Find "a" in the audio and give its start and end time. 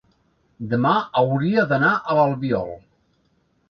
2.15-2.19